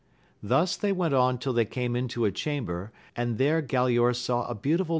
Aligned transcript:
Thus 0.41 0.77
they 0.77 0.91
went 0.91 1.13
on 1.13 1.37
till 1.37 1.53
they 1.53 1.63
came 1.63 1.95
into 1.95 2.25
a 2.25 2.31
chamber, 2.31 2.91
and 3.15 3.37
tiere 3.37 3.61
Galaor 3.61 4.15
saw 4.15 4.49
a 4.49 4.55
\)eaxx\ivi\x\. 4.55 4.89